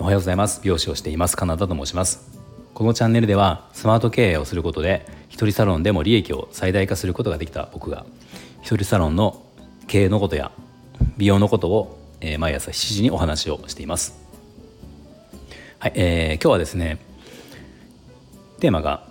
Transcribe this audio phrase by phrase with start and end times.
[0.00, 0.60] おはようございます。
[0.62, 1.36] 美容師をしています。
[1.36, 2.38] カナダと申します。
[2.74, 8.04] このチャンネルではスマート経営をすることで一人サロンでも利益を最大化することができた僕が
[8.60, 9.42] 一人サロンの
[9.86, 10.50] 経営のことや
[11.16, 14.20] 美容のことを、えー、毎朝7時にお話をしています。
[15.78, 16.98] はい、えー、今日はですね
[18.58, 19.06] テーマが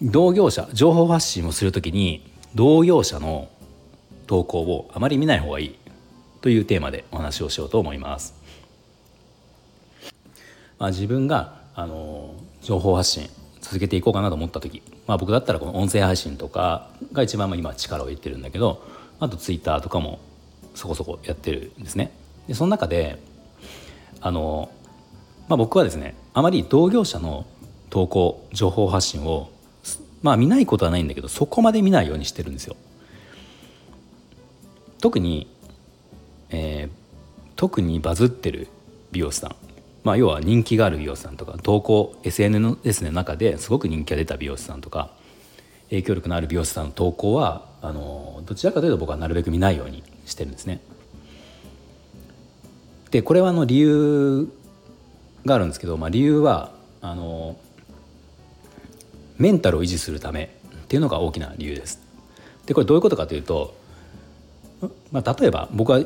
[0.00, 3.48] 同業者情報発信をするときに同業者の
[4.26, 5.78] 投稿をあまり見ない方がいい
[6.40, 8.34] というテーマでお話をしようと思います。
[10.78, 13.30] まあ、自分があの情報発信
[13.60, 18.82] 続けていこうかなと思った時、まあ、僕だったらこの音声配信とかが一番今力を入れてるんだけど
[19.20, 20.18] あとツイッターとかも
[20.74, 22.10] そこそこやってるんですね。
[22.48, 23.20] でその中で
[24.20, 24.70] あの、
[25.48, 27.46] まあ、僕はですねあまり同業者の
[27.90, 29.50] 投稿情報発信を
[30.22, 32.74] まあ見ないことはないんだけどそこまで見ないようにしてるんですよ。
[35.02, 35.48] 特に、
[36.50, 36.90] えー、
[37.56, 38.68] 特にバズってる
[39.10, 39.56] 美容師さん、
[40.04, 45.10] まあ、要は人気がある美容師さんとか投稿 SNS の中ですごく人気が出た美容師さんとか
[45.90, 50.80] 影響力のある美容師さんの投稿はあのどちらかというと僕はなるべく見ないようにしてるんですね。
[53.10, 54.48] でこれはあの理由
[55.44, 57.56] があるんですけど、まあ、理由はあの
[59.36, 62.00] メンタルを維持するためっていうのが大きな理由です。
[62.66, 63.81] でこれどういうことかというと、
[65.10, 66.02] まあ、例えば僕は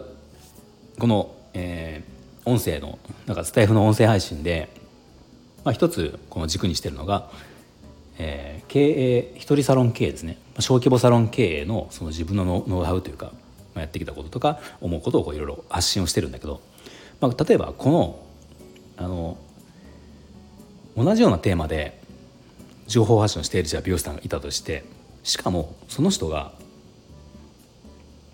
[0.99, 4.69] この、えー、音声のなんかスタイフの音声配信で、
[5.65, 7.31] まあ、一つこの軸にしてるのが、
[8.19, 10.39] えー、経営一人サロン経営ですね。
[10.61, 13.33] 小規模サロン経営のその自分のノウハウというか、ま
[13.77, 16.61] あ、やってきたこととか思うことをいろいろ発信をしてるんだけど、
[17.21, 18.27] まあ、例えばこの
[18.99, 19.37] あの
[20.97, 22.01] 同じようなテーマで
[22.87, 24.85] 情報発信をしているじゃ美容師さんがいたとして
[25.23, 26.53] しかもその人が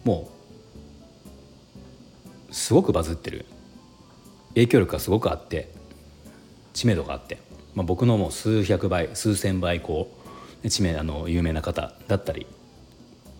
[0.04, 0.30] も
[2.50, 3.46] うすごくバズってる。
[4.54, 5.72] 影響力がすごくあって
[6.74, 7.38] 知名度があって、
[7.74, 10.10] まあ、僕のもう数百倍数千倍こ
[10.62, 12.46] う知名あの有名な方だったり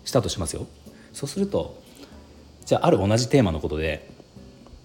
[0.05, 0.65] したとしますよ。
[1.11, 1.79] そうすると
[2.65, 4.09] じゃあある同じテーマのことで、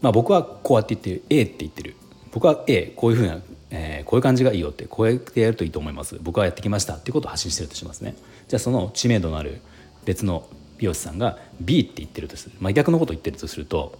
[0.02, 1.22] まあ、僕はこうやって言ってる。
[1.30, 1.96] A って言ってる。
[2.30, 6.18] 僕は A こういうふうなえー、こういう感じがいいよってこうやってやるといいと思います。
[6.20, 8.14] 僕はやってきましたっていうことを発信してるとしますね。
[8.48, 9.60] じゃあその知名度のある
[10.04, 10.48] 別の
[10.78, 13.98] 美容師さんが B って言ってるとする、まあ、逆のことを言ってるとすると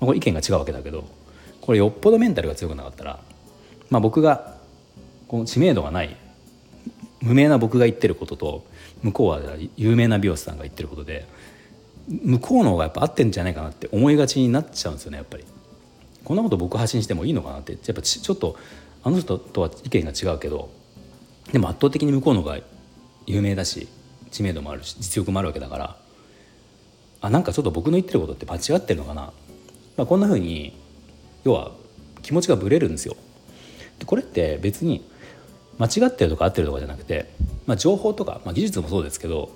[0.00, 1.04] これ意見が違うわけだけど
[1.60, 3.18] これよっぽどメンタルが強くなかったら、
[3.90, 4.56] まあ、僕が
[5.28, 6.16] この知名度がない
[7.20, 8.66] 無名な僕が言ってることと
[9.02, 9.40] 向こうは
[9.76, 11.26] 有名な美容師さんが言ってることで
[12.08, 15.44] 向こうの方がやっぱ合ってんじゃないかなって思いがちになっちゃうんですよねやっぱり。
[16.24, 18.56] こんなこと僕発信してもいいのかなってやっぱちょっと
[19.02, 20.70] あの人とは意見が違うけど
[21.52, 22.58] でも圧倒的に向こうの方が
[23.26, 23.88] 有名だし
[24.30, 25.96] 知名度もあるし実力もあるわけだから
[27.22, 29.32] あなんかちょっと僕の言ってることって間違ってるのかな、
[29.96, 30.76] まあ、こんな風に
[31.44, 31.70] 要は
[32.20, 33.16] 気持ちがぶれるんですよ。
[33.98, 35.08] でこれって別に
[35.78, 37.30] 間違ってるとか合ってるとかじゃなくて、
[37.66, 39.50] まあ、情報とか、まあ、技術もそうですけど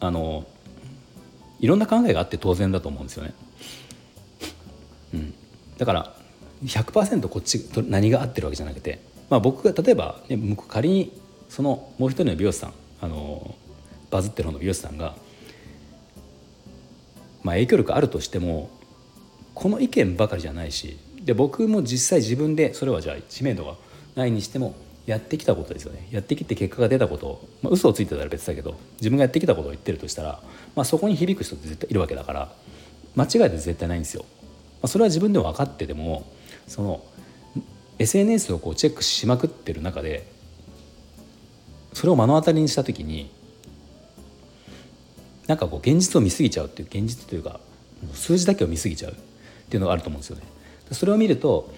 [0.00, 0.46] あの
[1.60, 3.34] いろんな考えがあって当然だと思うんですよね。
[5.14, 5.34] うん、
[5.78, 6.14] だから
[6.64, 13.54] 100%こっちと何が合ってるわけじゃなくて、まあ、僕が例えば、ね、仮にそのもう一人の美容師さんあの
[14.10, 15.14] バズってる方の美容師さんが、
[17.42, 18.70] まあ、影響力あるとしても
[19.54, 23.74] この意見ばかりじゃないしで僕も実際自分でそれはじゃあ知名度が
[24.16, 24.74] ないにしても
[25.06, 30.40] やってきたことですよねやってきて結果が出たことを、まあ、嘘をついてたら別だけど自分がやってきたことを言ってるとしたら、
[30.76, 32.52] まあ、そこに響く人って絶対いるわけだから
[33.16, 34.24] 間違いって絶対ないんですよ。
[34.82, 36.30] まあ、それは自分でも分かってても
[36.66, 37.02] その
[37.98, 40.26] SNS をこうチェックしまくってる中で
[41.92, 43.30] それを目の当たりにした時に
[45.46, 47.60] なんかこう現実を見過ぎちゃうっていう現実というか
[48.14, 49.14] 数字だけを見過ぎちゃうっ
[49.68, 50.42] ていうのがあると思うんですよね。
[50.92, 51.72] それを見ると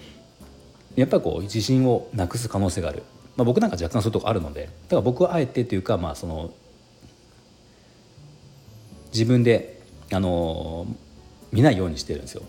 [0.95, 3.03] やっぱりこう自信をなくす可能性がある、
[3.35, 6.53] まあ、僕なんか若干そういうとこあるのでだから僕はあえてというかまあその
[9.11, 9.81] 自分で
[10.11, 10.87] あの
[11.51, 12.43] 見ないようにしてるんですよ。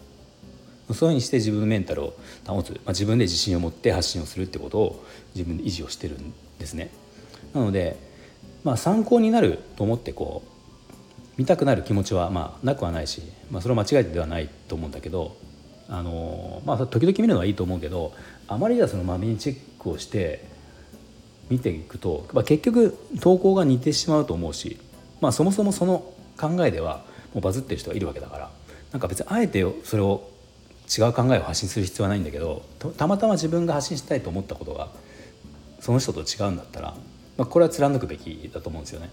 [0.93, 2.14] そういうふうにして自分のメンタルを
[2.46, 6.90] 保つ、まあ、自分で自信を持って発信をするってことを自分で維持をしてるんですね。
[7.55, 7.96] なので、
[8.64, 10.53] まあ、参考になると思ってこう
[11.36, 15.36] 見たくなる気持ちはまあなくはないし、まあ、それは間違いではないと思うんだけど
[15.88, 18.12] あの、まあ、時々見るのはいいと思うけど
[18.48, 20.44] あまりじゃそのまめにチェックをして
[21.50, 24.78] 見ていくと、まあ、結局投稿が似てしまうと思うし、
[25.20, 28.50] まあ、そもそもその考えではもうバズってる人がいるわけだから
[28.92, 30.31] なんか別にあえてそれを
[30.86, 32.62] 違う考えを発信する必要はないんだけど
[32.96, 34.88] たまたま自分が発信したいと思ったことが
[35.81, 36.94] その人と違うんだったら、
[37.36, 39.10] まあ、これは貫くべきだと思うんですよね。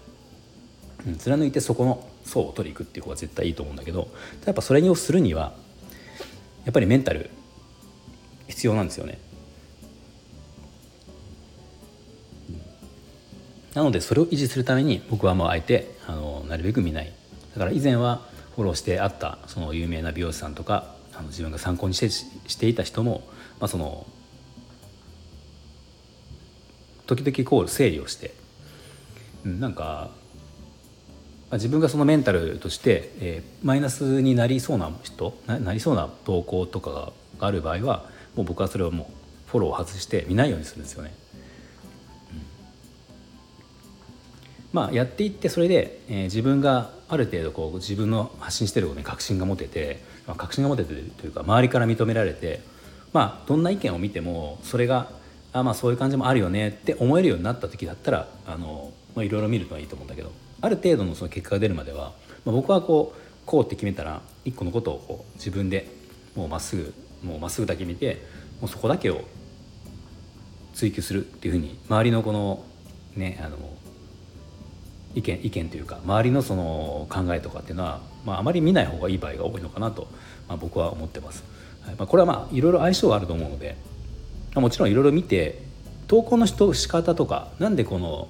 [1.18, 4.08] 貫いてそこの層を取りいくっていう方が絶対いいと思うんだけど
[4.44, 5.52] やっぱそれをするには
[6.64, 7.30] やっぱりメンタル
[8.48, 9.18] 必要なんですよね。
[13.74, 17.12] なのでそれを維持するために僕はもうあえてあのなるべく見ない
[17.54, 18.20] だから以前は
[18.54, 23.22] フォローしてあったその有名な美容師さんとかあの自分が参考にしてしていた人も、
[23.60, 24.06] まあ、その
[27.06, 28.34] 時々こう整理をして、
[29.46, 30.10] うん、なんか
[31.52, 39.10] 自分がそのメンタルとして、えー、マイナスになりそうな人なりそうな投稿とかがある場合はもう僕はそれをも
[39.48, 41.12] うフォロー外して見ないようにするんですよね。
[42.32, 42.40] うん、
[44.72, 52.62] まあやっていってそれで、えー、自分がある程度こう自分の発信してることに確信が持てて、まあ、確信が持ててというか周りから認められて
[53.12, 55.10] まあどんな意見を見てもそれが
[55.52, 62.12] あまあそういう感じもあるよねって思えるようになった時だったらあの、まあ、いろいろ見るのはいいと思うんだけどある程度のその結果が出るまでは、
[62.44, 65.88] まあ、僕はこうこうって決めたら一個のことをこう自分で
[66.34, 68.24] もうまっすぐもうまっすぐだけ見て
[68.60, 69.22] もうそこだけを
[70.72, 72.64] 追求するっていうふうに周りのこの
[73.16, 73.58] ねあの
[75.14, 80.08] 意見意見というか周りのその考えとかっていうのは、まあ、あまり見ない方がいい場合が多いのかなと、
[80.48, 81.44] まあ、僕は思ってます。
[81.82, 83.76] はいまあ、これはまあいろいろ相性があると思うので、
[84.54, 85.60] まあ、もちろんいろいろ見て
[86.06, 88.28] 投稿の人仕方とかなんでこの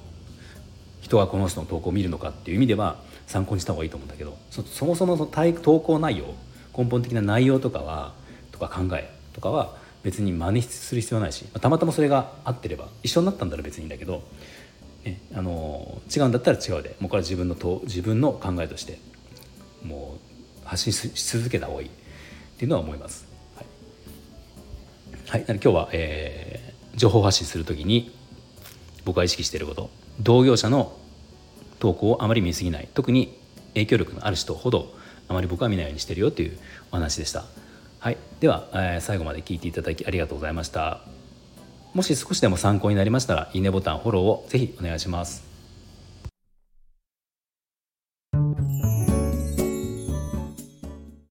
[1.02, 2.96] 人がこの人の投稿を見るのかっていう意味では
[3.26, 6.34] 参考にした方がいいと思うんだけどそもそもその投稿内容
[6.76, 8.14] 根本的な内容とかは
[8.50, 14.22] とか考えとかは別に真似する必要ないしたまたまそれが合ってれば一緒になったんだら別にいいんだけど、
[15.04, 18.98] ね、あの違うんだったら違うでもうこれは自分のと自分の考えとして
[19.84, 20.18] も
[20.64, 21.88] う発信し続けた方がいい。
[21.88, 23.26] っていうのは思います。
[25.26, 28.14] はい、はい、今日は、えー、情報発信する時に
[29.04, 29.90] 僕が意識していること。
[30.20, 30.96] 同業者の
[31.78, 33.36] 投稿をあまり見すぎない特に
[33.74, 34.94] 影響力のある人ほど
[35.28, 36.58] あまり僕は見ないようにしてるよという
[36.90, 37.44] お話でした。
[37.98, 41.00] はい、では、えー、最後まで聞いていただきありがとうございました。
[41.94, 45.51] もし少しでも参考になりましたらいいねボタンフォローをぜひお願いします。